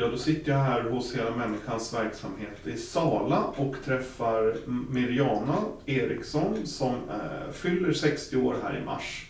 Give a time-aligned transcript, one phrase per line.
[0.00, 4.56] Ja, då sitter jag här hos Hela Människans verksamhet i Sala och träffar
[4.90, 9.26] Miriana Eriksson som eh, fyller 60 år här i mars.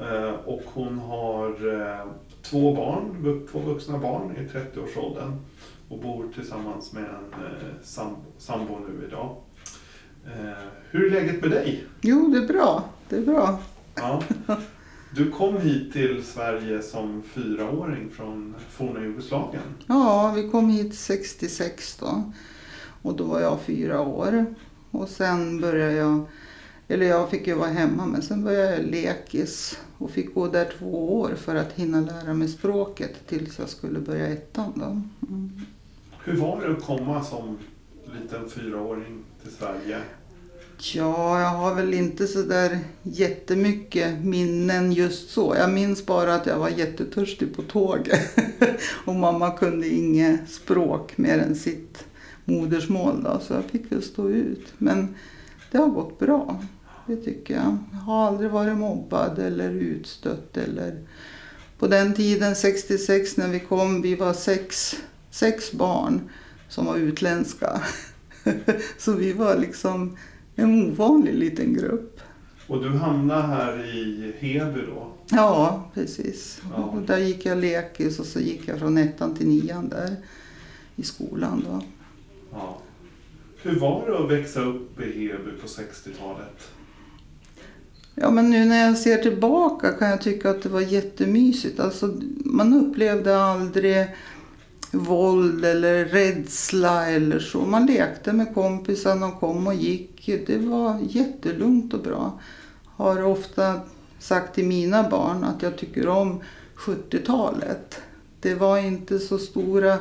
[0.00, 1.48] Eh, och hon har
[1.80, 2.06] eh,
[2.42, 5.36] två barn, två vuxna barn i 30-årsåldern
[5.88, 9.36] och bor tillsammans med en eh, sam sambo nu idag.
[10.26, 11.84] Eh, hur är läget med dig?
[12.00, 12.84] Jo, det är bra.
[13.08, 13.58] Det är bra.
[13.94, 14.22] Ja.
[15.16, 19.62] Du kom hit till Sverige som fyraåring från forna Jugoslavien.
[19.86, 22.32] Ja, vi kom hit 66 då.
[23.02, 24.46] Och då var jag fyra år.
[24.90, 26.26] Och sen började jag,
[26.88, 30.72] eller jag fick ju vara hemma, men sen började jag lekis och fick gå där
[30.78, 34.84] två år för att hinna lära mig språket tills jag skulle börja ettan då.
[35.28, 35.60] Mm.
[36.24, 37.58] Hur var det att komma som
[38.20, 40.00] liten fyraåring till Sverige?
[40.78, 45.54] Ja, jag har väl inte så där jättemycket minnen just så.
[45.58, 48.38] Jag minns bara att jag var jättetörstig på tåget.
[49.04, 52.04] och mamma kunde inget språk mer än sitt
[52.44, 54.72] modersmål då, så jag fick väl stå ut.
[54.78, 55.14] Men
[55.70, 56.62] det har gått bra,
[57.06, 57.78] det tycker jag.
[57.92, 60.98] Jag har aldrig varit mobbad eller utstött eller...
[61.78, 64.96] På den tiden, 66, när vi kom, vi var sex,
[65.30, 66.30] sex barn
[66.68, 67.82] som var utländska.
[68.98, 70.16] så vi var liksom
[70.56, 72.20] en ovanlig liten grupp.
[72.66, 75.12] Och du hamnade här i Heby då?
[75.30, 76.62] Ja, precis.
[76.76, 76.82] Ja.
[76.82, 80.16] Och där gick jag lekis och så gick jag från ettan till nian där
[80.96, 81.82] i skolan då.
[82.52, 82.78] Ja.
[83.62, 86.68] Hur var det att växa upp i Heby på 60-talet?
[88.14, 91.80] Ja, men nu när jag ser tillbaka kan jag tycka att det var jättemysigt.
[91.80, 94.06] Alltså, man upplevde aldrig
[94.90, 97.60] våld eller rädsla eller så.
[97.60, 100.13] Man lekte med kompisarna och kom och gick.
[100.26, 102.40] Det var jättelugnt och bra.
[102.86, 103.80] Har ofta
[104.18, 106.40] sagt till mina barn att jag tycker om
[106.76, 108.00] 70-talet.
[108.40, 109.98] Det var inte så stora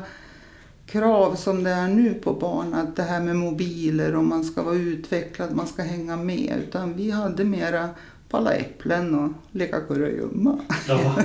[0.85, 2.73] krav som det är nu på barn.
[2.73, 6.53] Att det här med mobiler och man ska vara utvecklad, man ska hänga med.
[6.67, 7.89] Utan vi hade mera
[8.33, 10.59] palla äpplen och leka kurragömma.
[10.87, 11.15] Ja.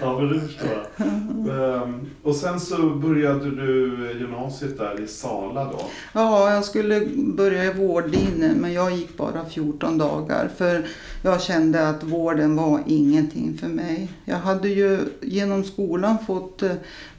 [0.00, 1.82] Ja, men det förstår jag.
[1.82, 5.80] Um, och sen så började du gymnasiet där i Sala då?
[6.12, 10.86] Ja, jag skulle börja i vårdlinjen men jag gick bara 14 dagar för
[11.22, 14.12] jag kände att vården var ingenting för mig.
[14.24, 16.72] Jag hade ju genom skolan fått eh,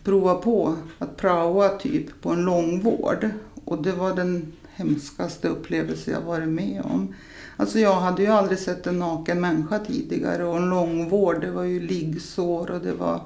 [0.03, 3.29] prova på att praoa typ på en långvård
[3.65, 7.15] och det var den hemskaste upplevelse jag varit med om.
[7.57, 11.63] Alltså jag hade ju aldrig sett en naken människa tidigare och en långvård, det var
[11.63, 13.21] ju liggsår och det var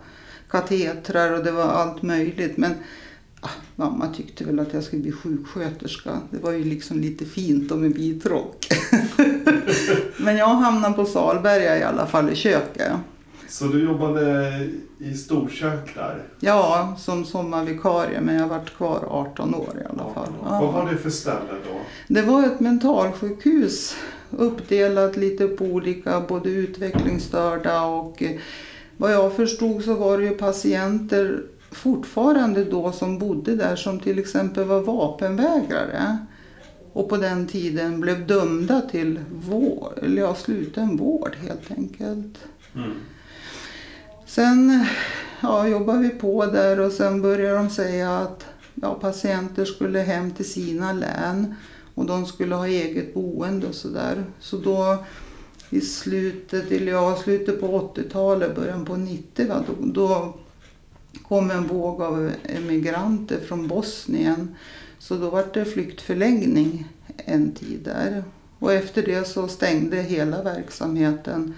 [0.49, 2.57] katetrar och det var allt möjligt.
[2.57, 2.73] Men
[3.41, 6.21] ah, mamma tyckte väl att jag skulle bli sjuksköterska.
[6.29, 8.67] Det var ju liksom lite fint om med vit rock.
[10.17, 12.91] Men jag hamnade på Salberga i alla fall i köket.
[13.49, 14.69] Så du jobbade
[14.99, 16.23] i storkök där?
[16.39, 20.33] Ja, som sommarvikarie men jag varit kvar 18 år i alla fall.
[20.43, 20.61] Ja.
[20.61, 21.79] Vad var det för ställe då?
[22.07, 23.95] Det var ett mentalsjukhus
[24.31, 28.39] uppdelat lite på olika både utvecklingsstörda och eh,
[28.97, 34.19] vad jag förstod så var det ju patienter fortfarande då som bodde där som till
[34.19, 36.17] exempel var vapenvägrare
[36.93, 42.37] och på den tiden blev dömda till vård, eller ja, sluten vård helt enkelt.
[42.75, 42.91] Mm.
[44.27, 44.85] Sen
[45.41, 48.45] ja, jobbade vi på där och sen började de säga att
[48.75, 51.55] ja, patienter skulle hem till sina län
[51.95, 54.23] och de skulle ha eget boende och sådär.
[54.39, 55.05] Så då
[55.69, 60.33] i slutet, eller ja, slutet på 80-talet, början på 90 va, då, då
[61.27, 64.55] kom en våg av emigranter från Bosnien.
[64.99, 66.87] Så då var det flyktförläggning
[67.17, 68.23] en tid där.
[68.59, 71.53] Och efter det så stängde hela verksamheten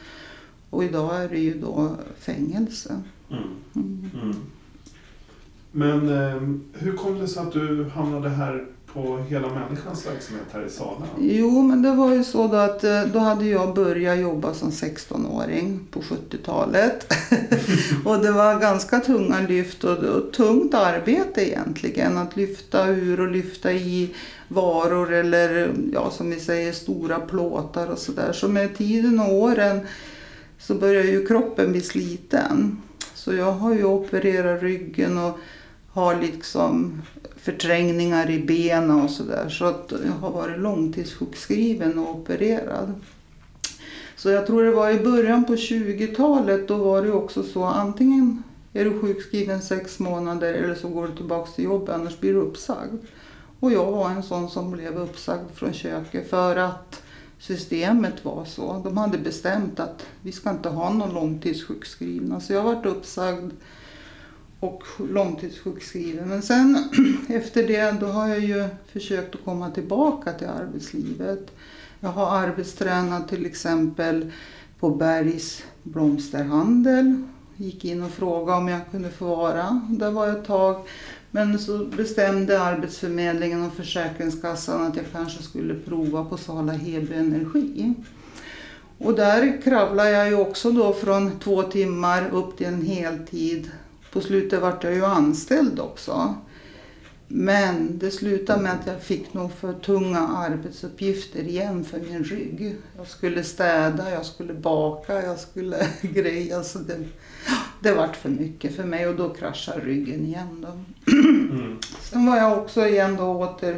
[0.70, 3.02] och idag är det ju då fängelse.
[3.30, 3.44] Mm.
[3.76, 4.12] Mm.
[4.24, 4.36] Mm.
[5.72, 6.42] Men eh,
[6.82, 11.06] hur kom det sig att du hamnade här på Hela Människans verksamhet här i Sala?
[11.20, 14.70] Jo, men det var ju så då att eh, då hade jag börjat jobba som
[14.70, 17.14] 16-åring på 70-talet.
[18.06, 22.18] och det var ganska tunga lyft och, och tungt arbete egentligen.
[22.18, 24.16] Att lyfta ur och lyfta i
[24.48, 28.32] varor eller ja, som vi säger stora plåtar och sådär.
[28.34, 29.80] Så med tiden och åren
[30.60, 32.82] så börjar ju kroppen bli sliten.
[33.14, 35.38] Så jag har ju opererat ryggen och
[35.92, 37.02] har liksom
[37.38, 39.50] förträngningar i benen och sådär.
[39.50, 42.94] Så att jag har varit långtidssjukskriven och opererad.
[44.16, 48.44] Så jag tror det var i början på 20-talet, då var det också så antingen
[48.74, 52.40] är du sjukskriven sex månader eller så går du tillbaka till jobbet, annars blir du
[52.40, 52.98] uppsagd.
[53.60, 57.02] Och jag var en sån som blev uppsagd från köket för att
[57.40, 58.82] systemet var så.
[58.84, 62.40] De hade bestämt att vi ska inte ha någon långtidssjukskrivna.
[62.40, 63.52] Så jag varit uppsagd
[64.60, 66.30] och långtidssjukskriven.
[66.30, 66.90] Men sen
[67.30, 71.52] efter det då har jag ju försökt att komma tillbaka till arbetslivet.
[72.00, 74.32] Jag har arbetstränat till exempel
[74.80, 77.24] på Bergs blomsterhandel.
[77.56, 79.82] Gick in och frågade om jag kunde få vara.
[79.90, 80.88] Där var jag ett tag.
[81.32, 87.94] Men så bestämde Arbetsförmedlingen och Försäkringskassan att jag kanske skulle prova på Sala Heby Energi.
[88.98, 93.72] Och där kravlade jag ju också då från två timmar upp till en heltid.
[94.12, 96.36] På slutet vart jag ju anställd också.
[97.32, 102.76] Men det slutade med att jag fick nog för tunga arbetsuppgifter igen för min rygg.
[102.98, 106.64] Jag skulle städa, jag skulle baka, jag skulle greja.
[106.64, 106.98] Så det,
[107.80, 110.66] det vart för mycket för mig och då kraschade ryggen igen.
[110.68, 111.12] Då.
[111.12, 111.78] Mm.
[112.02, 113.78] Sen var jag också igen då åter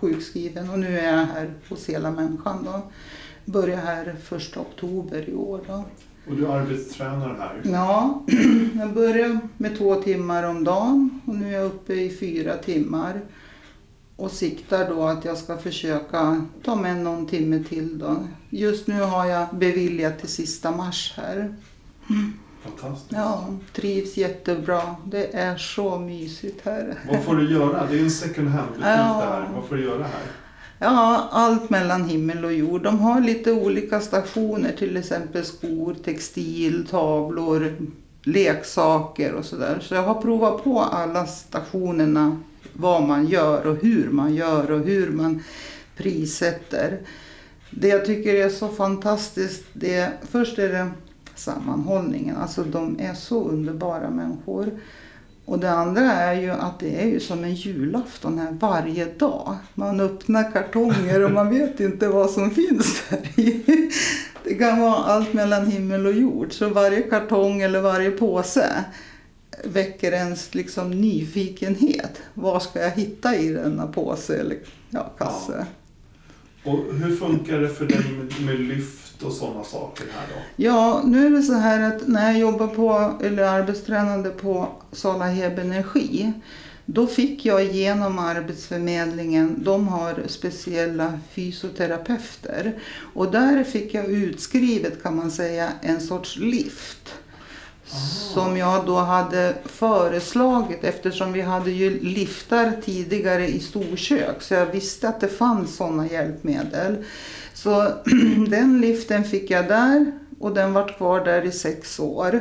[0.00, 2.64] sjukskriven och nu är jag här hos Hela Människan.
[2.64, 2.82] Då.
[3.44, 5.60] Börjar här första oktober i år.
[5.66, 5.84] Då.
[6.28, 7.60] Och du arbetstränar här?
[7.64, 8.24] Ja,
[8.78, 13.20] jag började med två timmar om dagen och nu är jag uppe i fyra timmar.
[14.16, 18.16] Och siktar då att jag ska försöka ta med någon timme till då.
[18.50, 21.54] Just nu har jag beviljat till sista mars här.
[22.62, 23.12] Fantastiskt.
[23.12, 24.96] Ja, trivs jättebra.
[25.06, 26.94] Det är så mysigt här.
[27.10, 27.86] Vad får du göra?
[27.90, 29.20] Det är en second hand-butik ja.
[29.20, 29.54] där.
[29.54, 30.22] Vad får du göra här?
[30.78, 32.82] Ja, allt mellan himmel och jord.
[32.82, 37.76] De har lite olika stationer, till exempel skor, textil, tavlor,
[38.22, 39.78] leksaker och sådär.
[39.82, 42.40] Så jag har provat på alla stationerna,
[42.72, 45.42] vad man gör och hur man gör och hur man
[45.96, 46.98] prissätter.
[47.70, 50.90] Det jag tycker är så fantastiskt, det, först är det
[51.38, 52.36] sammanhållningen.
[52.36, 54.70] Alltså de är så underbara människor.
[55.44, 59.56] Och det andra är ju att det är ju som en julafton här varje dag.
[59.74, 63.64] Man öppnar kartonger och man vet inte vad som finns där i.
[64.44, 66.52] Det kan vara allt mellan himmel och jord.
[66.52, 68.84] Så varje kartong eller varje påse
[69.64, 72.20] väcker ens liksom nyfikenhet.
[72.34, 74.58] Vad ska jag hitta i denna påse eller
[74.90, 75.66] ja, kasse?
[76.62, 76.70] Ja.
[76.70, 80.42] Och hur funkar det för dig med, med lyft och sådana saker här då?
[80.56, 85.24] Ja, nu är det så här att när jag jobbar på, eller arbetstränade på Sala
[85.24, 86.32] Heby Energi,
[86.90, 92.78] då fick jag genom Arbetsförmedlingen, de har speciella fysioterapeuter.
[93.14, 97.14] Och där fick jag utskrivet kan man säga en sorts lift.
[98.34, 104.42] Som jag då hade föreslagit eftersom vi hade ju liftar tidigare i storkök.
[104.42, 107.04] Så jag visste att det fanns sådana hjälpmedel.
[107.62, 107.92] Så
[108.48, 112.40] den liften fick jag där och den var kvar där i sex år.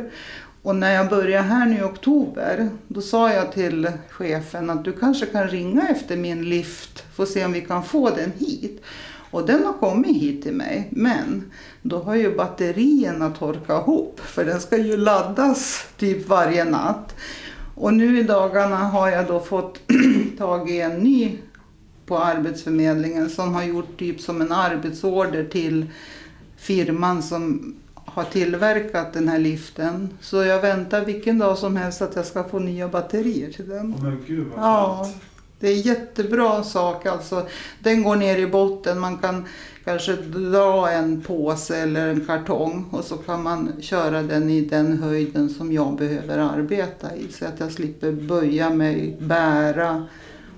[0.61, 4.93] Och när jag började här nu i oktober, då sa jag till chefen att du
[4.93, 8.83] kanske kan ringa efter min lift, få se om vi kan få den hit.
[9.31, 14.45] Och den har kommit hit till mig, men då har ju batterierna torkat ihop för
[14.45, 17.15] den ska ju laddas typ varje natt.
[17.75, 19.79] Och nu i dagarna har jag då fått
[20.37, 21.37] tag i en ny
[22.07, 25.85] på Arbetsförmedlingen som har gjort typ som en arbetsorder till
[26.57, 30.09] firman som har tillverkat den här liften.
[30.21, 33.93] Så jag väntar vilken dag som helst att jag ska få nya batterier till den.
[33.93, 35.09] Oh, men gud vad ja,
[35.59, 37.47] det är jättebra sak alltså.
[37.79, 39.45] Den går ner i botten, man kan
[39.83, 45.03] kanske dra en påse eller en kartong och så kan man köra den i den
[45.03, 50.07] höjden som jag behöver arbeta i så att jag slipper böja mig, bära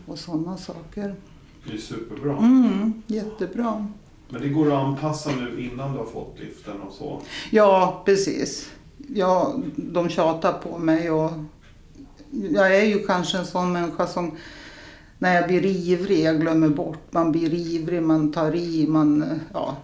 [0.06, 1.16] och sådana saker.
[1.64, 2.38] Det är superbra.
[2.38, 3.88] Mm, jättebra.
[4.30, 7.22] Men det går att anpassa nu innan du har fått liften och så?
[7.50, 8.72] Ja, precis.
[9.08, 11.32] Ja, de tjatar på mig och
[12.32, 14.32] jag är ju kanske en sån människa som
[15.18, 19.78] när jag blir ivrig, jag glömmer bort, man blir ivrig, man tar i, man ja,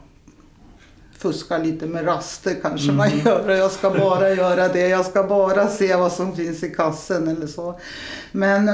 [1.17, 2.97] fuskar lite med raster kanske mm.
[2.97, 3.49] man gör.
[3.49, 7.47] Jag ska bara göra det, jag ska bara se vad som finns i kassen eller
[7.47, 7.79] så.
[8.31, 8.69] Men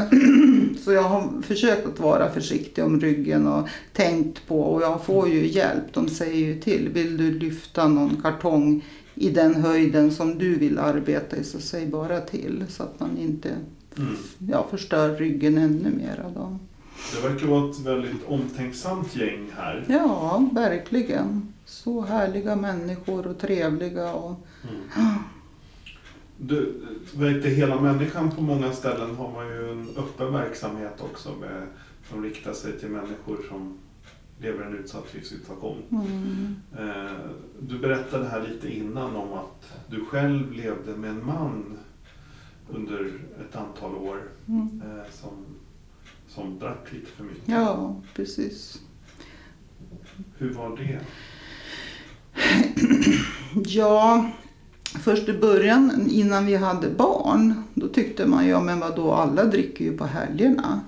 [0.85, 5.29] så jag har försökt att vara försiktig om ryggen och tänkt på och jag får
[5.29, 5.93] ju hjälp.
[5.93, 10.79] De säger ju till, vill du lyfta någon kartong i den höjden som du vill
[10.79, 13.49] arbeta i så säg bara till så att man inte
[13.97, 14.17] mm.
[14.51, 16.25] ja, förstör ryggen ännu mer.
[16.35, 16.59] Då.
[17.13, 19.85] Det verkar vara ett väldigt omtänksamt gäng här.
[19.89, 21.53] Ja, verkligen.
[21.65, 24.13] Så härliga människor och trevliga.
[24.13, 24.47] Och...
[24.69, 25.13] Mm.
[26.37, 26.81] Du,
[27.15, 31.67] vet, hela människan på många ställen har man ju en öppen verksamhet också med,
[32.09, 33.77] som riktar sig till människor som
[34.39, 35.77] lever i en utsatt livssituation.
[35.91, 36.55] Mm.
[36.77, 37.11] Eh,
[37.59, 41.77] du berättade här lite innan om att du själv levde med en man
[42.69, 43.05] under
[43.41, 44.17] ett antal år
[44.47, 44.81] Mm.
[44.85, 45.29] eh, som,
[46.35, 47.43] som drack lite för mycket.
[47.45, 48.81] Ja, precis.
[50.37, 50.99] Hur var det?
[53.65, 54.31] Ja,
[54.83, 59.85] först i början innan vi hade barn, då tyckte man ja men vadå, alla dricker
[59.85, 60.81] ju på helgerna.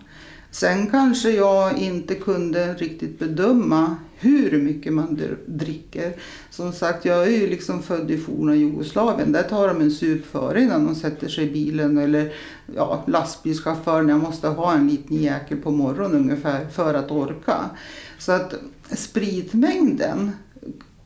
[0.51, 6.13] Sen kanske jag inte kunde riktigt bedöma hur mycket man dricker.
[6.49, 9.31] Som sagt, jag är ju liksom född i forna Jugoslavien.
[9.31, 11.97] Där tar de en sup före innan de sätter sig i bilen.
[11.97, 12.33] Eller
[12.75, 17.69] ja, lastbilschauffören, jag måste ha en liten jäkel på morgonen ungefär för att orka.
[18.17, 18.53] Så att
[18.89, 20.31] spritmängden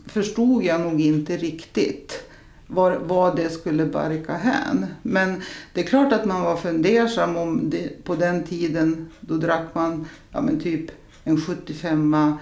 [0.06, 2.24] förstod jag nog inte riktigt
[2.68, 4.86] var, vad det skulle barka hän.
[5.02, 5.42] Men
[5.74, 10.08] det är klart att man var fundersam om det, på den tiden då drack man
[10.32, 10.92] ja, men typ
[11.24, 12.38] en 75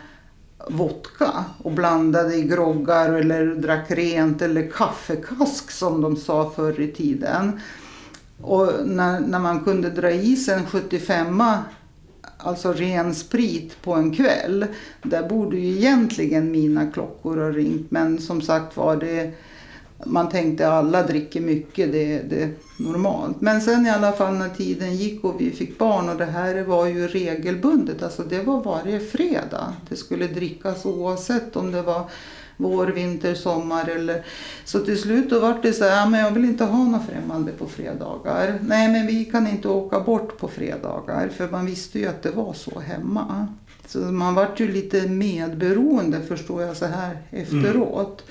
[0.70, 6.92] vodka och blandade i groggar eller drack rent eller kaffekask som de sa förr i
[6.92, 7.60] tiden.
[8.42, 11.44] Och när, när man kunde dra i sig en 75
[12.38, 14.66] alltså ren sprit på en kväll.
[15.04, 17.92] Där borde ju egentligen mina klockor ha ringt.
[17.92, 19.34] Men som sagt var det
[20.06, 23.42] man tänkte alla dricker mycket, det, det är normalt.
[23.42, 26.64] Men sen i alla fall när tiden gick och vi fick barn och det här
[26.64, 29.74] var ju regelbundet, alltså det var varje fredag.
[29.90, 32.10] Det skulle drickas oavsett om det var
[32.58, 34.26] vår, vinter, sommar eller...
[34.66, 37.06] Så till slut då vart det så här, "Ja, men jag vill inte ha något
[37.10, 38.60] främmande på fredagar.
[38.62, 42.32] Nej men vi kan inte åka bort på fredagar för man visste ju att det
[42.32, 43.48] var så hemma.
[43.88, 48.24] Så man vart ju lite medberoende förstår jag så här efteråt.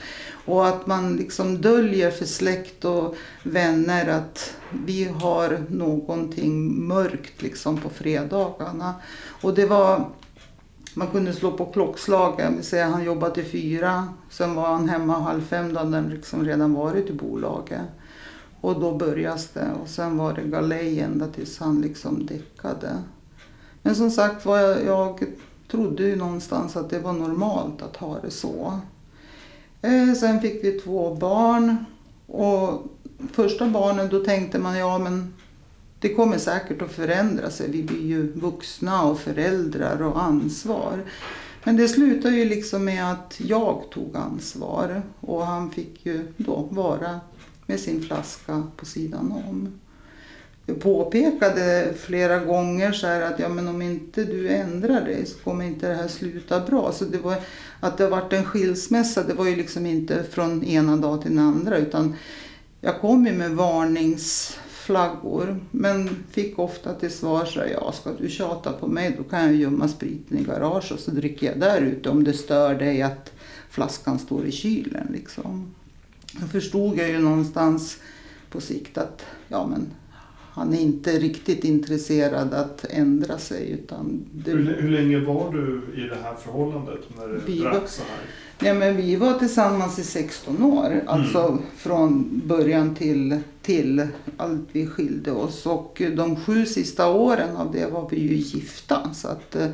[0.47, 4.57] Och att man liksom döljer för släkt och vänner att
[4.87, 8.95] vi har någonting mörkt liksom på fredagarna.
[9.43, 10.11] Och det var,
[10.95, 15.19] man kunde slå på klockslaget, vi säger han jobbade till fyra, sen var han hemma
[15.19, 17.81] halv fem då hade han liksom redan varit i bolaget.
[18.61, 23.03] Och då började det och sen var det galej ända tills han liksom däckade.
[23.87, 25.25] Men som sagt var jag, jag
[25.71, 28.79] trodde ju någonstans att det var normalt att ha det så.
[29.83, 31.85] Eh, sen fick vi två barn
[32.27, 32.83] och
[33.33, 35.35] första barnen då tänkte man ja men
[35.99, 37.71] det kommer säkert att förändra sig.
[37.71, 41.03] Vi blir ju vuxna och föräldrar och ansvar.
[41.65, 46.69] Men det slutade ju liksom med att jag tog ansvar och han fick ju då
[46.71, 47.21] vara
[47.67, 49.81] med sin flaska på sidan om.
[50.67, 55.39] Jag påpekade flera gånger så här att ja, men om inte du ändrar dig så
[55.39, 56.93] kommer inte det här sluta bra.
[56.93, 57.37] Så det var,
[57.81, 61.47] att det varit en skilsmässa det var ju liksom inte från ena dag till den
[61.47, 62.15] andra utan
[62.81, 68.29] jag kom ju med varningsflaggor men fick ofta till svar så här, ja ska du
[68.29, 71.81] tjata på mig då kan jag gömma spriten i garaget och så dricker jag där
[71.81, 73.33] ute om det stör dig att
[73.71, 75.75] flaskan står i kylen liksom.
[76.33, 77.99] Då förstod jag ju någonstans
[78.51, 79.87] på sikt att ja men
[80.55, 83.71] han är inte riktigt intresserad att ändra sig.
[83.71, 87.73] Utan Hur, det, hur länge var du i det här förhållandet när det Vi var-
[87.87, 88.21] så här?
[88.61, 94.07] nej, men vi var tillsammans i 16 år, alltså från början till, till
[94.37, 95.67] allt vi skilde oss.
[95.67, 99.15] Och de sju sista åren av det var vi ju gifta.
[99.15, 99.69] Så att, eh,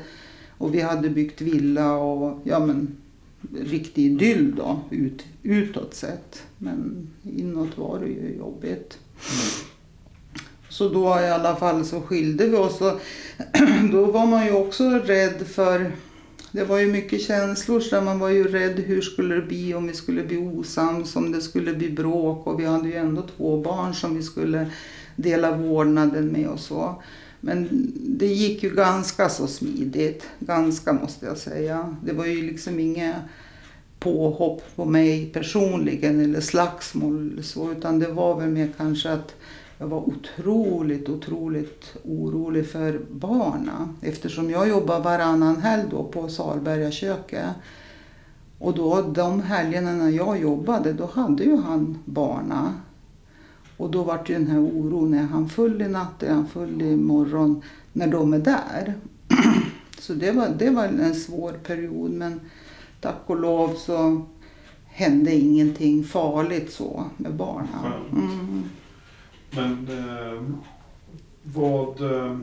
[0.59, 2.97] och vi hade byggt villa och ja, men,
[3.65, 6.43] riktig idyll då, ut, utåt sett.
[6.59, 8.99] Men inåt var det ju jobbigt.
[10.71, 12.81] Så då i alla fall så skilde vi oss.
[12.81, 13.01] Och
[13.93, 15.93] då var man ju också rädd för...
[16.53, 19.87] Det var ju mycket känslor så man var ju rädd hur skulle det bli om
[19.87, 23.57] vi skulle bli osams, om det skulle bli bråk och vi hade ju ändå två
[23.57, 24.71] barn som vi skulle
[25.17, 27.03] dela vårdnaden med och så.
[27.41, 31.97] Men det gick ju ganska så smidigt, ganska måste jag säga.
[32.05, 33.17] Det var ju liksom inget
[34.01, 39.35] påhopp på mig personligen eller slagsmål eller så utan det var väl mer kanske att
[39.81, 46.91] jag var otroligt, otroligt orolig för barna eftersom jag jobbar varannan helg då på Salberga
[46.91, 47.47] köket.
[48.59, 52.75] Och då de helgerna när jag jobbade då hade ju han barna.
[53.77, 56.49] Och då var det ju den här oron, är han full i natt, är han
[56.49, 58.95] full i morgon, när de är där.
[59.99, 62.41] Så det var, det var en svår period men
[63.01, 64.23] tack och lov så
[64.87, 67.93] hände ingenting farligt så med barnen.
[68.13, 68.65] Mm.
[69.51, 70.43] Men eh,
[71.43, 72.01] vad...
[72.01, 72.39] Eh,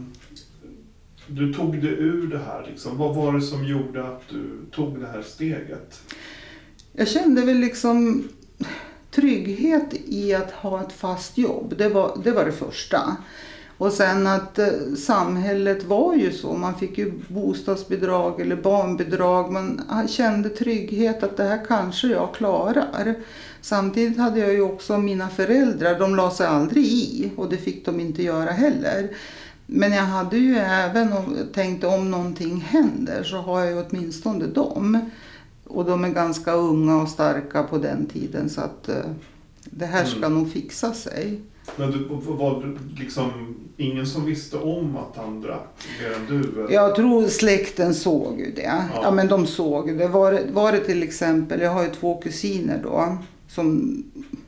[1.30, 2.98] du tog dig ur det här liksom.
[2.98, 6.02] Vad var det som gjorde att du tog det här steget?
[6.94, 8.28] Jag kände väl liksom
[9.12, 11.74] trygghet i att ha ett fast jobb.
[11.78, 13.18] Det var det, var det första.
[13.78, 16.54] Och sen att eh, samhället var ju så.
[16.54, 19.52] Man fick ju bostadsbidrag eller barnbidrag.
[19.52, 23.16] Man ah, kände trygghet att det här kanske jag klarar.
[23.68, 26.00] Samtidigt hade jag ju också mina föräldrar.
[26.00, 29.10] De la sig aldrig i och det fick de inte göra heller.
[29.66, 31.10] Men jag hade ju även
[31.54, 35.10] tänkt om någonting händer så har jag ju åtminstone dem.
[35.64, 38.96] Och de är ganska unga och starka på den tiden så att eh,
[39.66, 40.34] det här ska mm.
[40.34, 41.42] nog fixa sig.
[41.76, 46.64] Men du, var det liksom ingen som visste om att han drack mer än du?
[46.64, 46.74] Eller?
[46.74, 48.62] Jag tror släkten såg ju det.
[48.62, 48.84] Ja.
[49.04, 50.08] ja men de såg det.
[50.08, 54.04] Var, var det till exempel, jag har ju två kusiner då som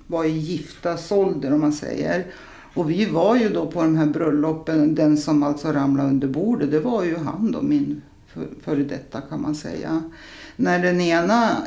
[0.08, 2.26] var i giftasålder om man säger.
[2.74, 6.72] Och vi var ju då på de här bröllopen, den som alltså ramlade under bordet,
[6.72, 8.02] det var ju han då, min
[8.64, 10.04] före detta kan man säga.
[10.56, 11.58] När den ena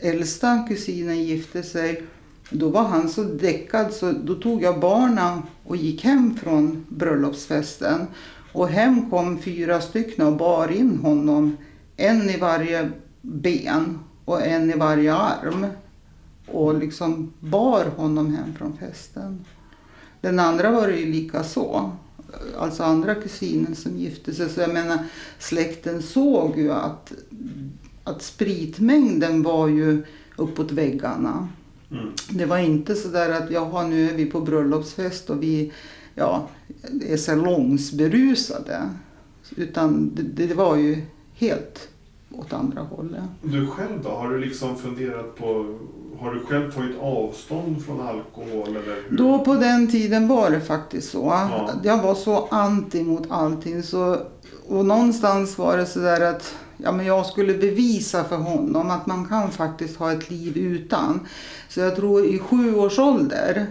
[0.00, 2.02] äldsta kusinen gifte sig
[2.50, 8.06] då var han så däckad så då tog jag barna och gick hem från bröllopsfesten.
[8.52, 11.56] Och hem kom fyra stycken och bar in honom.
[11.96, 15.66] En i varje ben och en i varje arm.
[16.46, 19.44] Och liksom bar honom hem från festen.
[20.20, 21.90] Den andra var det ju lika så.
[22.58, 24.48] Alltså andra kusinen som gifte sig.
[24.48, 24.98] Så jag menar
[25.38, 27.12] släkten såg ju att,
[28.04, 30.02] att spritmängden var ju
[30.36, 31.48] uppåt väggarna.
[31.90, 32.12] Mm.
[32.30, 35.72] Det var inte så där att jaha nu är vi på bröllopsfest och vi
[36.14, 36.48] ja,
[37.06, 38.88] är salongsberusade.
[39.56, 41.02] Utan det, det var ju
[41.34, 41.88] helt
[42.30, 43.22] åt andra hållet.
[43.42, 44.08] Du själv då?
[44.08, 45.78] Har du liksom funderat på
[46.22, 48.68] har du själv tagit avstånd från alkohol?
[48.68, 49.16] Eller hur?
[49.16, 51.18] Då på den tiden var det faktiskt så.
[51.18, 51.70] Ja.
[51.82, 53.82] Jag var så anti mot allting.
[53.82, 54.16] Så,
[54.68, 59.06] och någonstans var det så där att ja, men jag skulle bevisa för honom att
[59.06, 61.20] man kan faktiskt ha ett liv utan.
[61.68, 63.66] Så jag tror i sju års ålder,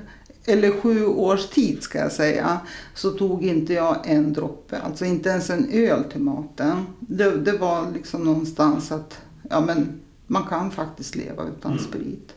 [0.46, 2.60] eller sju års tid ska jag säga,
[2.96, 4.79] så tog inte jag en droppe.
[4.79, 6.86] Alltså inte ens en öl till maten.
[7.00, 9.17] Det, det var liksom någonstans att
[9.50, 11.83] ja, men man kan faktiskt leva utan mm.
[11.83, 12.33] sprit.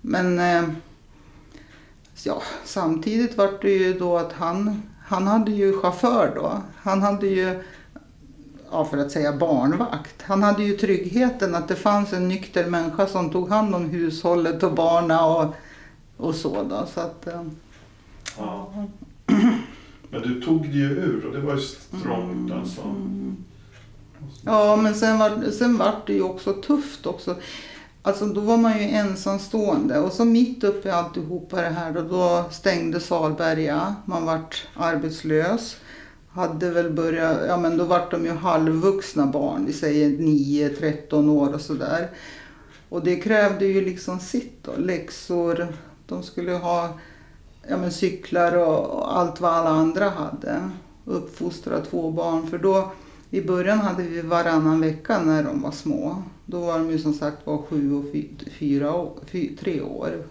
[0.00, 0.68] Men eh,
[2.24, 6.62] ja, samtidigt var det ju då att han, han hade ju chaufför då.
[6.76, 7.62] Han hade ju
[8.70, 10.22] ja, för att säga barnvakt.
[10.22, 14.62] Han hade ju tryggheten att det fanns en nykter människa som tog hand om hushållet
[14.62, 15.54] och barna och,
[16.16, 16.62] och så.
[16.62, 17.42] Då, så att, eh,
[18.38, 18.86] ja.
[20.10, 22.80] Men du tog det ju ur och det var ju strångt alltså.
[22.80, 23.36] Mm.
[24.44, 27.36] Ja, men sen var, sen var det ju också tufft också.
[28.08, 32.02] Alltså då var man ju ensamstående och så mitt uppe i alltihopa det här då,
[32.02, 33.94] då stängde Salberga.
[34.04, 35.76] Man vart arbetslös
[36.30, 41.54] hade väl börjat, ja men då vart de ju halvvuxna barn, vi säger 9-13 år
[41.54, 42.10] och sådär.
[42.88, 45.66] Och det krävde ju liksom sitt då, läxor,
[46.06, 46.98] de skulle ha
[47.68, 50.70] ja men cyklar och, och allt vad alla andra hade.
[51.04, 52.92] Uppfostra två barn, för då
[53.30, 56.22] i början hade vi varannan vecka när de var små.
[56.46, 58.04] Då var de ju som sagt var sju och
[58.58, 60.22] fyra, fy, tre år.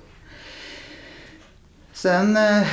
[1.93, 2.67] Sen eh,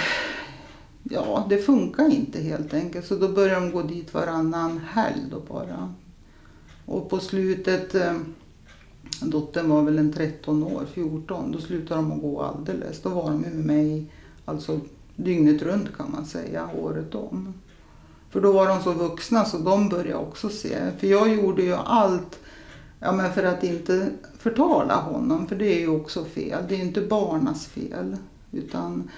[1.02, 3.06] ja, det funkar inte helt enkelt.
[3.06, 5.94] Så då började de gå dit varannan helg då bara.
[6.86, 8.16] Och på slutet, eh,
[9.22, 13.02] dottern var väl en 13 år, 14, då slutade de att gå alldeles.
[13.02, 14.06] Då var de med mig
[14.44, 14.80] alltså
[15.16, 17.54] dygnet runt kan man säga, året om.
[18.34, 20.90] För då var de så vuxna så de började också se.
[20.98, 22.38] För jag gjorde ju allt
[23.00, 26.64] ja, men för att inte förtala honom, för det är ju också fel.
[26.68, 28.16] Det är ju inte barnas fel.
[28.52, 29.10] Utan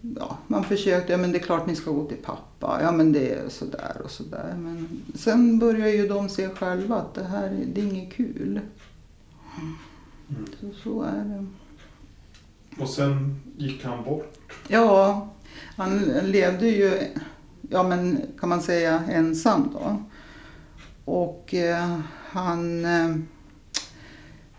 [0.00, 3.12] ja, man försökte, ja men det är klart ni ska gå till pappa, ja men
[3.12, 4.54] det är sådär och sådär.
[4.56, 8.60] Men sen börjar ju de se själva att det här det är inget kul.
[9.58, 10.46] Mm.
[10.60, 11.46] Så, så är det.
[12.82, 14.38] Och sen gick han bort?
[14.68, 15.28] Ja,
[15.76, 17.02] han levde ju,
[17.70, 20.02] ja men kan man säga ensam då.
[21.04, 23.16] Och eh, han, eh,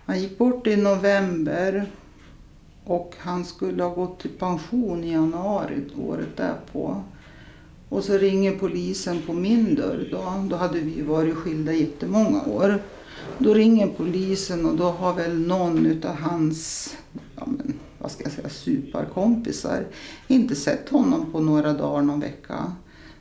[0.05, 1.91] han gick bort i november
[2.83, 7.03] och han skulle ha gått i pension i januari året därpå.
[7.89, 10.47] Och så ringer polisen på min dörr då.
[10.49, 12.81] Då hade vi varit skilda jättemånga år.
[13.37, 16.89] Då ringer polisen och då har väl någon utav hans,
[17.35, 19.85] ja men, vad ska jag säga, superkompisar
[20.27, 22.71] inte sett honom på några dagar, någon vecka.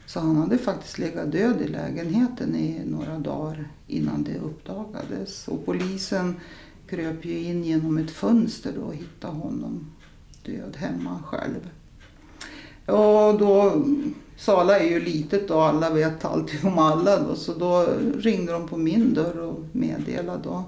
[0.07, 5.49] Så han hade faktiskt legat död i lägenheten i några dagar innan det uppdagades.
[5.49, 6.35] Och polisen
[6.89, 9.91] kröp ju in genom ett fönster då och hittade honom
[10.45, 11.71] död hemma själv.
[12.87, 13.85] Och då,
[14.37, 17.87] Sala är ju litet och alla vet alltid om alla då, så då
[18.19, 20.65] ringde de på min dörr och meddelade då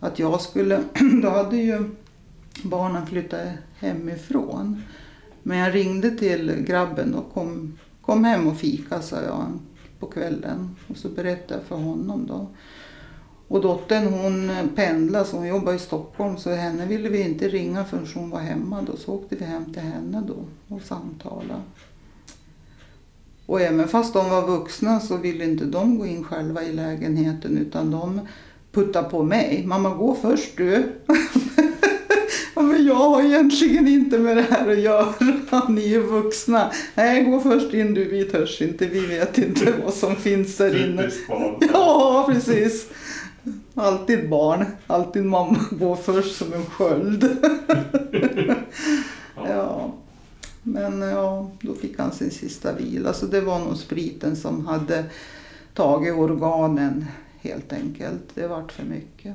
[0.00, 0.82] att jag skulle,
[1.22, 1.90] då hade ju
[2.62, 4.82] barnen flyttat hemifrån.
[5.42, 9.58] Men jag ringde till grabben och kom, kom hem och fika sa jag
[10.00, 10.76] på kvällen.
[10.88, 12.46] Och så berättade jag för honom då.
[13.48, 17.84] Och dottern hon pendlar så hon jobbar i Stockholm så henne ville vi inte ringa
[17.84, 18.96] förrän hon var hemma då.
[18.96, 20.36] Så åkte vi hem till henne då
[20.74, 21.60] och samtalade.
[23.46, 27.58] Och även fast de var vuxna så ville inte de gå in själva i lägenheten
[27.58, 28.20] utan de
[28.72, 29.64] puttade på mig.
[29.66, 30.92] Mamma gå först du.
[32.64, 35.14] men jag har egentligen inte med det här att göra.
[35.68, 36.72] Ni är vuxna.
[36.94, 38.04] Nej, gå först in du.
[38.04, 38.86] Vi törs inte.
[38.86, 41.10] Vi vet inte vad som finns där inne.
[41.28, 41.56] Barn.
[41.72, 42.88] Ja, precis.
[43.74, 44.66] Alltid barn.
[44.86, 47.36] Alltid mamma går först som en sköld.
[49.36, 49.46] Ja.
[49.48, 49.92] Ja.
[50.62, 53.12] Men ja, då fick han sin sista vila.
[53.12, 55.04] Så det var nog spriten som hade
[55.74, 57.06] tagit organen
[57.40, 58.22] helt enkelt.
[58.34, 59.34] Det vart för mycket.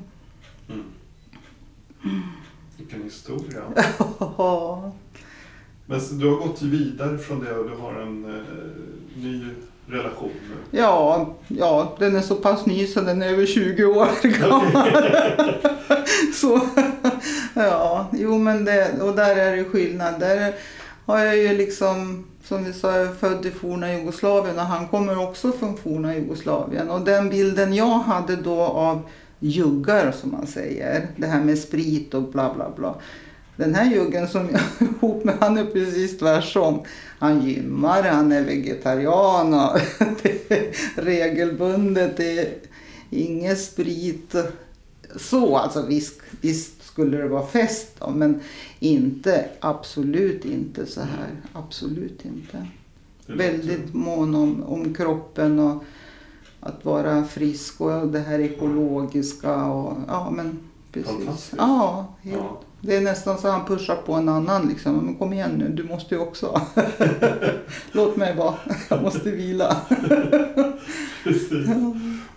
[0.68, 0.84] Mm.
[2.80, 3.62] Vilken historia.
[5.86, 8.42] Men du har gått vidare från det och du har en eh,
[9.14, 9.44] ny
[9.86, 10.78] relation nu.
[10.78, 14.08] Ja, ja, den är så pass ny så den är över 20 år
[14.40, 14.90] gammal.
[16.34, 16.60] så,
[17.54, 20.20] ja, jo men det, och där är det skillnad.
[20.20, 20.54] Där
[21.06, 24.88] har jag ju liksom, som vi sa, jag är född i forna Jugoslavien och han
[24.88, 26.90] kommer också från forna Jugoslavien.
[26.90, 29.02] Och den bilden jag hade då av
[29.40, 32.94] juggar som man säger, det här med sprit och bla bla bla.
[33.56, 36.80] Den här juggen som jag är ihop med, han är precis tvärsom.
[37.18, 39.80] Han gymmar, han är vegetarian och
[40.22, 40.72] det är
[41.02, 42.16] regelbundet.
[42.16, 42.48] Det är
[43.10, 44.34] ingen sprit.
[45.16, 48.40] Så alltså visst, visst skulle det vara fest då, men
[48.78, 51.28] inte, absolut inte så här.
[51.52, 52.66] Absolut inte.
[53.26, 55.84] Väldigt mån om, om kroppen och
[56.60, 60.58] att vara frisk och det här ekologiska och ja men
[60.92, 61.52] precis.
[61.58, 62.36] Ja, helt.
[62.36, 62.60] Ja.
[62.82, 64.96] Det är nästan så han pushar på en annan liksom.
[64.96, 66.60] Men kom igen nu, du måste ju också.
[67.92, 68.54] Låt mig vara,
[68.88, 69.76] jag måste vila.
[71.24, 71.68] Precis.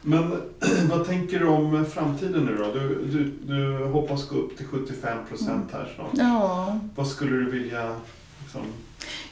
[0.01, 0.31] Men
[0.89, 2.79] vad tänker du om framtiden nu då?
[2.79, 6.09] Du, du, du hoppas gå upp till 75 procent här snart.
[6.13, 6.79] Ja.
[6.95, 7.95] Vad skulle du vilja
[8.43, 8.61] liksom,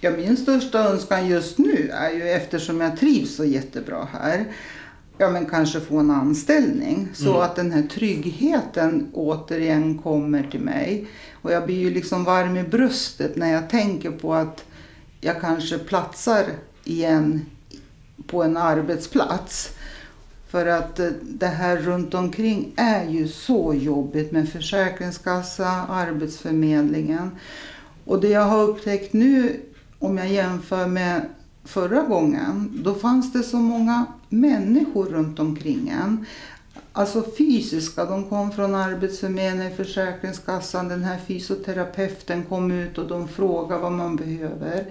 [0.02, 4.46] ja, min största önskan just nu är ju eftersom jag trivs så jättebra här.
[5.22, 7.42] Ja men kanske få en anställning så Mm.
[7.42, 11.08] att den här tryggheten återigen kommer till mig.
[11.42, 14.64] Och jag blir ju liksom varm i bröstet när jag tänker på att
[15.20, 16.44] jag kanske platsar
[16.84, 17.46] igen
[18.28, 19.70] på en arbetsplats.
[20.50, 27.32] För att eh, det här runt omkring är ju så jobbigt med Försäkringskassa, Arbetsförmedlingen.
[28.06, 29.62] Och det jag har upptäckt nu,
[30.00, 31.22] om jag jämför med
[31.64, 36.26] förra gången, då fanns det så många människor runt omkring en.
[36.94, 43.82] Alltså fysiska, de kom från Arbetsförmedlingen, Försäkringskassan, den här fysioterapeuten kom ut och de frågade
[43.82, 44.86] vad man behöver.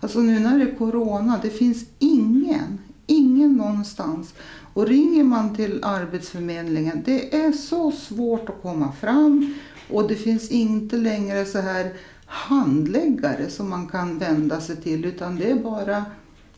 [0.00, 4.34] Alltså nu när det är Corona, det finns ingen, ingen någonstans.
[4.74, 9.54] Och ringer man till Arbetsförmedlingen, det är så svårt att komma fram
[9.90, 11.92] och det finns inte längre så här
[12.32, 16.04] handläggare som man kan vända sig till utan det är bara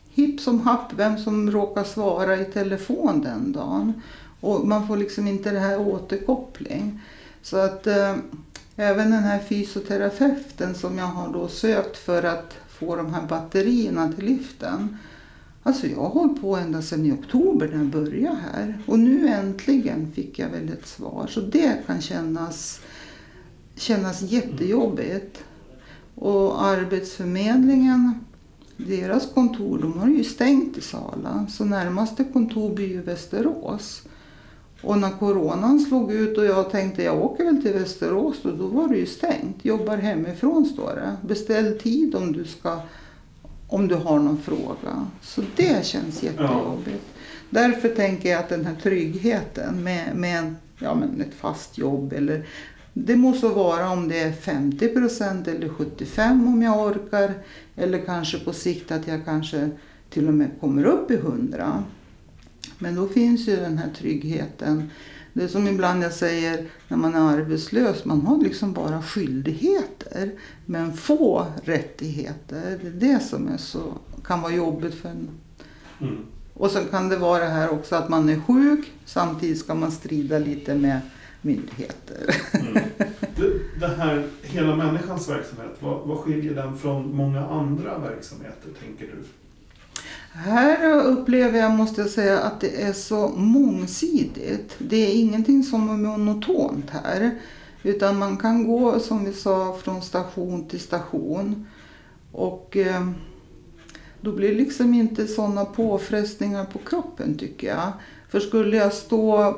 [0.09, 3.93] hipp som happ vem som råkar svara i telefon den dagen.
[4.39, 7.01] Och man får liksom inte det här återkoppling.
[7.41, 8.15] Så att eh,
[8.75, 14.13] även den här fysioterapeuten som jag har då sökt för att få de här batterierna
[14.13, 14.97] till liften.
[15.63, 18.79] Alltså jag har hållit på ända sedan i oktober när jag började här.
[18.85, 21.27] Och nu äntligen fick jag väl ett svar.
[21.29, 22.79] Så det kan kännas,
[23.75, 25.43] kännas jättejobbigt.
[26.15, 28.13] Och Arbetsförmedlingen,
[28.77, 31.47] deras kontor, de har ju stängt i Sala.
[31.49, 34.03] Så närmaste kontor blir ju Västerås.
[34.81, 38.67] Och när coronan slog ut och jag tänkte jag åker väl till Västerås då, då
[38.67, 39.65] var det ju stängt.
[39.65, 41.27] Jobbar hemifrån står det.
[41.27, 42.79] Beställ tid om du ska
[43.67, 45.07] om du har någon fråga.
[45.21, 47.05] Så det känns jättejobbigt.
[47.49, 52.45] Därför tänker jag att den här tryggheten med, med ja, men ett fast jobb eller
[52.97, 57.33] det måste vara om det är 50 procent eller 75 om jag orkar.
[57.75, 59.69] Eller kanske på sikt att jag kanske
[60.09, 61.83] till och med kommer upp i 100.
[62.79, 64.89] Men då finns ju den här tryggheten.
[65.33, 70.31] Det är som ibland jag säger när man är arbetslös, man har liksom bara skyldigheter
[70.65, 72.79] men få rättigheter.
[72.81, 75.29] Det är det som är så, kan vara jobbigt för en.
[76.01, 76.17] mm.
[76.53, 79.91] Och så kan det vara det här också att man är sjuk, samtidigt ska man
[79.91, 80.99] strida lite med
[81.45, 82.35] myndigheter.
[82.53, 82.73] Mm.
[83.35, 89.05] Det, det här, hela människans verksamhet, vad, vad skiljer den från många andra verksamheter tänker
[89.05, 89.23] du?
[90.31, 94.75] Här upplever jag, måste jag säga, att det är så mångsidigt.
[94.77, 97.31] Det är ingenting som är monotont här.
[97.83, 101.67] Utan man kan gå, som vi sa, från station till station.
[102.31, 103.09] Och eh,
[104.21, 107.91] då blir det liksom inte sådana påfrestningar på kroppen tycker jag.
[108.29, 109.55] För skulle jag stå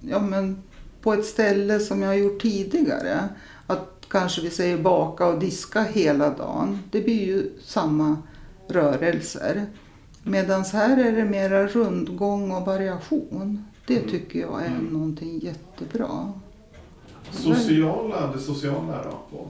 [0.00, 0.62] ja, men,
[1.02, 3.28] på ett ställe som jag har gjort tidigare,
[3.66, 8.16] att kanske vi säger baka och diska hela dagen, det blir ju samma
[8.68, 9.66] rörelser.
[10.22, 13.64] Medan här är det mera rundgång och variation.
[13.86, 14.84] Det tycker jag är Mm.
[14.84, 16.32] någonting jättebra.
[17.30, 19.46] Sociala, det sociala då?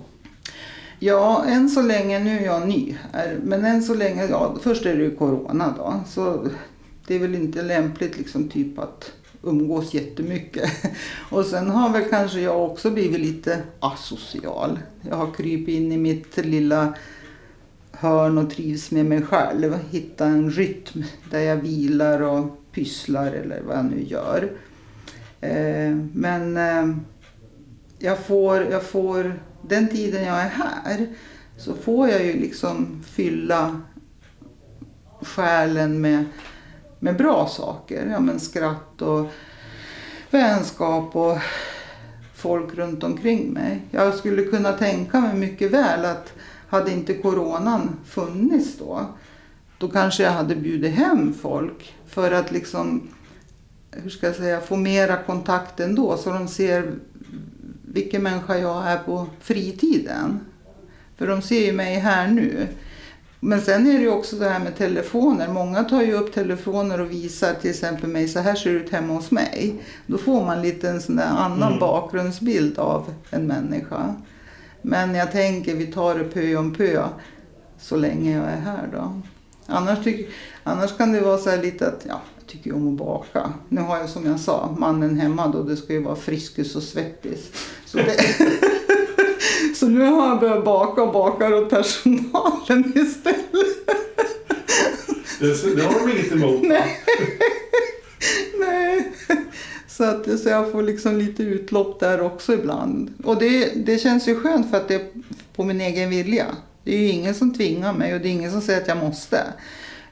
[0.99, 4.87] Ja, än så länge, nu är jag ny här, men än så länge, ja först
[4.87, 5.95] är det ju Corona då.
[6.09, 6.49] Så
[7.07, 10.71] det är väl inte lämpligt liksom typ att umgås jättemycket.
[11.31, 14.79] Och sen har väl kanske jag också blivit lite asocial.
[15.03, 16.95] Jag har krypit in i mitt lilla
[17.93, 19.79] hörn och trivs med mig själv.
[19.91, 24.53] Hitta en rytm där jag vilar och pysslar eller vad jag nu gör.
[25.41, 26.97] Eh, men eh,
[27.99, 31.07] jag får, jag får, den tiden jag är här
[31.57, 33.81] så får jag ju liksom fylla
[35.23, 36.25] själen med,
[37.01, 38.07] med bra saker.
[38.07, 39.27] Ja, men skratt och
[40.31, 41.39] vänskap och
[42.35, 43.83] folk runt omkring mig.
[43.91, 46.33] Jag skulle kunna tänka mig mycket väl att
[46.69, 49.07] hade inte coronan funnits då,
[49.79, 53.09] då kanske jag hade bjudit hem folk för att liksom,
[53.91, 56.93] hur ska jag säga, få mera kontakt ändå så de ser
[57.83, 60.41] vilken människa jag är på fritiden.
[61.17, 62.67] För de ser ju mig här nu.
[63.43, 65.49] Men sen är det ju också det här med telefoner.
[65.49, 68.91] Många tar ju upp telefoner och visar till exempel mig, så här ser det ut
[68.91, 69.83] hemma hos mig.
[70.07, 71.79] Då får man lite en sån där annan Mm.
[71.81, 74.15] bakgrundsbild av en människa.
[74.83, 77.05] Men jag tänker vi tar det pö om pö
[77.81, 79.21] så länge jag är här då.
[79.67, 80.29] Annars, tyck,
[80.63, 83.53] annars kan det vara så här lite att, ja, jag tycker ju om att baka.
[83.69, 86.83] Nu har jag som jag sa mannen hemma då, det ska ju vara Friskus och
[86.83, 87.53] Svettis.
[87.87, 88.17] Så, det,
[89.81, 93.51] så nu har jag börjat baka och bakar åt personalen istället.
[95.41, 96.63] Det, det har de inget emot.
[96.63, 97.01] Nej.
[98.59, 99.13] Nej.
[99.89, 103.13] Så, att, så jag får liksom lite utlopp där också ibland.
[103.25, 105.09] Och det, det känns ju skönt för att det är
[105.57, 106.47] på min egen vilja.
[106.85, 108.99] Det är ju ingen som tvingar mig och det är ingen som säger att jag
[108.99, 109.45] måste.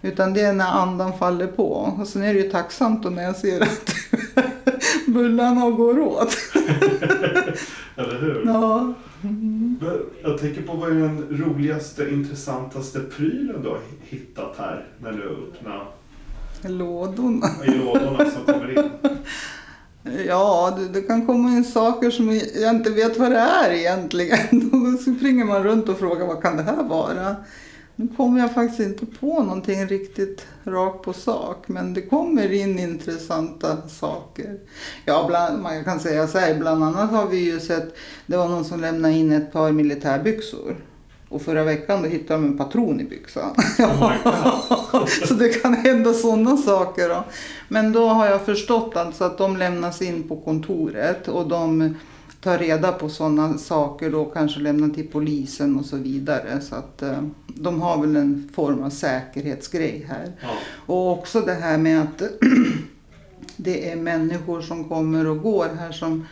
[0.03, 1.95] Utan det är när andan faller på.
[2.01, 3.95] Och sen är det ju tacksamt då när jag ser att
[5.07, 6.37] bullarna går åt.
[7.97, 8.43] Eller hur?
[8.47, 8.95] Ja.
[10.23, 15.23] Jag tänker på vad är den roligaste, intressantaste prylen du har hittat här när du
[15.23, 15.91] öppnar
[16.63, 17.47] Lådorna.
[17.67, 18.91] i lådorna som kommer in?
[20.27, 24.39] Ja, det, det kan komma in saker som jag inte vet vad det är egentligen.
[24.71, 27.37] Då springer man runt och frågar vad kan det här vara?
[28.01, 32.79] Nu kommer jag faktiskt inte på någonting riktigt rakt på sak, men det kommer in
[32.79, 34.59] intressanta saker.
[35.05, 38.49] Ja, bland, man kan säga så här, bland annat har vi ju sett, det var
[38.49, 40.77] någon som lämnade in ett par militärbyxor.
[41.29, 43.55] Och förra veckan då hittade de en patron i byxan.
[43.79, 47.09] Oh så det kan hända sådana saker.
[47.09, 47.25] Då.
[47.69, 51.95] Men då har jag förstått alltså att de lämnas in på kontoret och de
[52.49, 56.61] tar reda på sådana saker och kanske lämnar till polisen och så vidare.
[56.61, 60.33] Så att eh, de har väl en form av säkerhetsgrej här.
[60.41, 60.49] Ja.
[60.87, 62.23] Och också det här med att
[63.57, 66.27] det är människor som kommer och går här som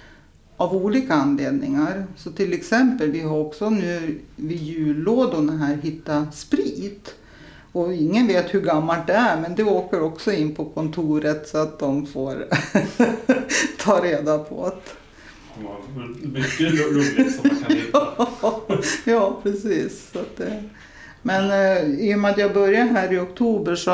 [0.56, 2.06] av olika anledningar.
[2.16, 7.14] Så till exempel, vi har också nu vid jullådorna här hittat sprit.
[7.72, 11.58] Och ingen vet hur gammalt det är, men det åker också in på kontoret så
[11.58, 12.46] att de får
[13.84, 15.05] ta reda på det.
[16.22, 18.06] Mycket roligt som man kan hitta.
[19.10, 20.10] ja, precis.
[20.12, 20.40] Så att.
[21.22, 23.90] Men eh, i och med att jag började här i oktober så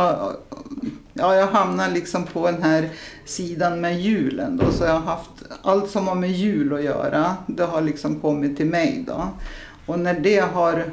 [1.12, 2.88] ja, jag hamnar liksom på den här
[3.24, 4.72] sidan med julen då.
[4.72, 5.30] Så jag har haft
[5.62, 7.36] allt som har med jul att göra.
[7.46, 9.28] Det har liksom kommit till mig då.
[9.86, 10.84] Och när det har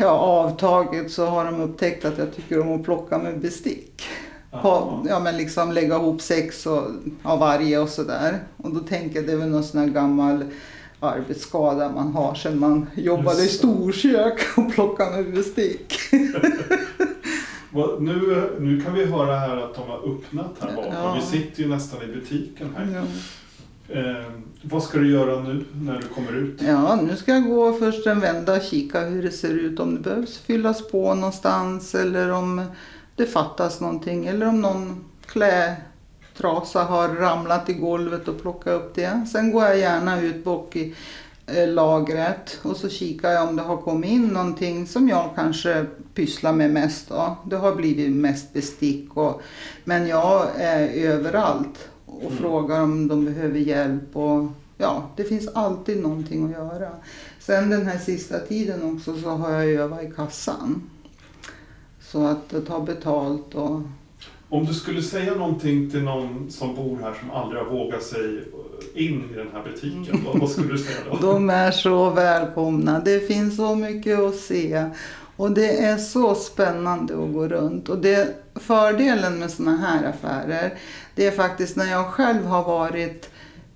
[0.00, 4.02] ja, avtagit så har de upptäckt att jag tycker om att plocka med bestick.
[4.50, 6.82] Ha, ja, men liksom lägga ihop sex och,
[7.22, 8.38] av varje och sådär.
[8.56, 10.44] Och då tänker jag det är väl någon sån här gammal
[11.00, 15.94] arbetsskada man har sedan man jobbade i storkök och plockade med bestick.
[18.00, 20.92] Nu, nu kan vi höra här att de har öppnat här bakom.
[20.92, 21.18] Ja.
[21.20, 22.88] Vi sitter ju nästan i butiken här.
[22.94, 23.02] Ja.
[23.94, 24.24] Eh,
[24.62, 26.62] vad ska du göra nu när du kommer ut?
[26.62, 29.80] Ja, nu ska jag gå först en vända och kika hur det ser ut.
[29.80, 32.64] Om det behövs fyllas på någonstans eller om
[33.18, 34.26] det fattas någonting.
[34.26, 39.26] Eller om någon klätrasa har ramlat i golvet och plocka upp det.
[39.32, 40.94] Sen går jag gärna ut bak i
[41.66, 46.52] lagret och så kikar jag om det har kommit in någonting som jag kanske pysslar
[46.52, 47.08] med mest.
[47.08, 47.36] Då.
[47.44, 49.16] Det har blivit mest bestick.
[49.16, 49.42] Och,
[49.84, 52.36] men jag är överallt och Mm.
[52.36, 54.16] frågar om de behöver hjälp.
[54.16, 56.88] Och ja, det finns alltid någonting att göra.
[57.40, 60.82] Sen den här sista tiden också så har jag övat i kassan.
[62.12, 63.80] Så att ta betalt och
[64.48, 68.44] Om du skulle säga någonting till någon som bor här som aldrig har vågat sig
[68.94, 71.16] in i den här butiken, vad, vad skulle du säga då?
[71.32, 73.00] De är så välkomna.
[73.00, 74.84] Det finns så mycket att se.
[75.36, 77.88] Och det är så spännande att gå runt.
[77.88, 80.74] Och det, fördelen med såna här affärer,
[81.14, 83.30] det är faktiskt när jag själv har varit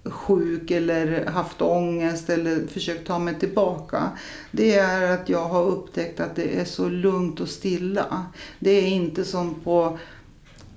[0.05, 4.11] sjuk eller haft ångest eller försökt ta mig tillbaka.
[4.51, 8.27] Det är att jag har upptäckt att det är så lugnt och stilla.
[8.59, 9.99] Det är inte som på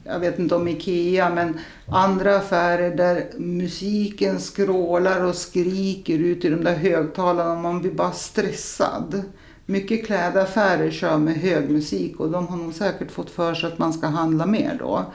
[0.08, 6.50] jag vet inte om Ikea, men andra affärer där musiken skrålar och skriker ut i
[6.50, 9.24] de där högtalarna och man blir bara stressad.
[9.68, 13.80] Mycket klädaffärer kör med hög musik och de har nog säkert fått för sig att
[13.80, 15.06] man ska handla mer då.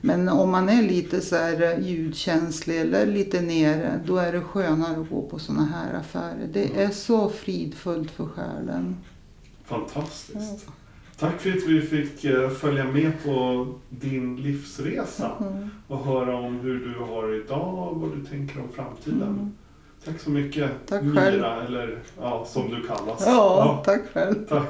[0.00, 5.00] Men om man är lite så här ljudkänslig eller lite nere, då är det skönare
[5.00, 6.48] att gå på såna här affärer.
[6.52, 8.96] Det är så fridfullt för själen.
[9.64, 10.66] Fantastiskt.
[11.18, 15.70] Tack för att vi fick eh, följa med på din livsresa Mm.
[15.88, 19.22] och höra om hur du har idag och vad du tänker om framtiden.
[19.28, 19.52] Mm.
[20.04, 21.44] Tack så mycket Tack Mira, själv.
[21.44, 23.22] eller ja, som du kallas.
[23.26, 24.46] Ja, tack själv.
[24.48, 24.66] tack.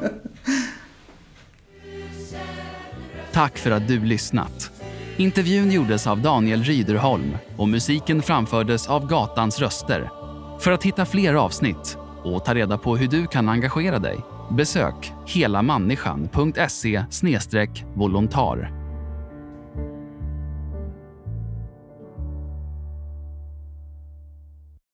[3.33, 4.71] Tack för att du lyssnat.
[5.17, 10.11] Intervjun gjordes av Daniel Ryderholm och musiken framfördes av Gatans röster.
[10.61, 15.13] För att hitta fler avsnitt och ta reda på hur du kan engagera dig besök
[15.27, 17.05] helamänniskan.se
[17.95, 18.82] volontar.